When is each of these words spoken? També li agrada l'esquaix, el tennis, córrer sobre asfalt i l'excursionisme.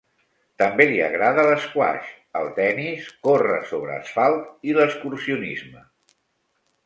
També 0.59 0.85
li 0.91 0.95
agrada 1.07 1.43
l'esquaix, 1.47 2.07
el 2.39 2.47
tennis, 2.55 3.11
córrer 3.27 3.59
sobre 3.73 3.93
asfalt 3.97 4.49
i 4.71 4.75
l'excursionisme. 4.79 5.85